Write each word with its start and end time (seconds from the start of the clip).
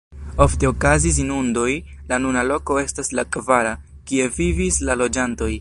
Ofte 0.43 0.69
okazis 0.69 1.19
inundoj, 1.23 1.75
la 2.13 2.19
nuna 2.25 2.45
loko 2.53 2.81
estas 2.85 3.15
la 3.21 3.29
kvara, 3.37 3.77
kie 4.09 4.29
vivis 4.43 4.85
la 4.91 5.01
loĝantoj. 5.05 5.49